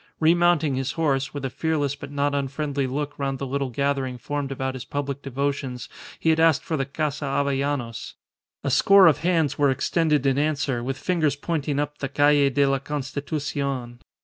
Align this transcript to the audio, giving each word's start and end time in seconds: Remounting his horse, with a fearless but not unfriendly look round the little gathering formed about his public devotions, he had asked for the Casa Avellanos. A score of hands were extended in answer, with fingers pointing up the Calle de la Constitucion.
Remounting 0.19 0.73
his 0.73 0.93
horse, 0.93 1.31
with 1.31 1.45
a 1.45 1.51
fearless 1.51 1.93
but 1.95 2.09
not 2.09 2.33
unfriendly 2.33 2.87
look 2.87 3.19
round 3.19 3.37
the 3.37 3.45
little 3.45 3.69
gathering 3.69 4.17
formed 4.17 4.51
about 4.51 4.73
his 4.73 4.83
public 4.83 5.21
devotions, 5.21 5.89
he 6.19 6.31
had 6.31 6.39
asked 6.39 6.63
for 6.63 6.75
the 6.75 6.87
Casa 6.87 7.23
Avellanos. 7.25 8.15
A 8.63 8.71
score 8.71 9.05
of 9.05 9.19
hands 9.19 9.59
were 9.59 9.69
extended 9.69 10.25
in 10.25 10.39
answer, 10.39 10.83
with 10.83 10.97
fingers 10.97 11.35
pointing 11.35 11.77
up 11.79 11.99
the 11.99 12.09
Calle 12.09 12.49
de 12.49 12.65
la 12.65 12.79
Constitucion. 12.79 13.99